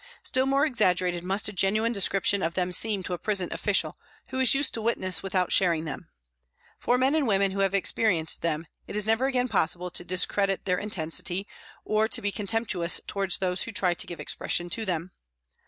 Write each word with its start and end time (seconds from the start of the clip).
Still 0.23 0.47
more 0.47 0.65
exaggerated 0.65 1.23
must 1.23 1.47
a 1.47 1.53
genuine 1.53 1.93
description 1.93 2.41
of 2.41 2.55
them 2.55 2.71
seem 2.71 3.03
to 3.03 3.13
a 3.13 3.19
prison 3.19 3.49
official 3.51 3.99
who 4.29 4.39
is 4.39 4.55
used 4.55 4.73
to 4.73 4.81
witness 4.81 5.21
without 5.21 5.51
sharing 5.51 5.85
them. 5.85 6.09
For 6.79 6.97
men 6.97 7.13
and 7.13 7.27
women 7.27 7.51
who 7.51 7.59
have 7.59 7.75
experienced 7.75 8.41
them, 8.41 8.65
it 8.87 8.95
is 8.95 9.05
never 9.05 9.27
again 9.27 9.47
possible 9.47 9.91
to 9.91 10.03
discredit 10.03 10.65
their 10.65 10.79
intensity 10.79 11.45
or 11.85 12.07
to 12.07 12.19
be 12.19 12.31
contemptuous 12.31 12.99
towards 13.05 13.37
those 13.37 13.61
who 13.61 13.71
try 13.71 13.93
to 13.93 14.07
give 14.07 14.19
expression 14.19 14.71
to 14.71 14.85
them. 14.85 15.11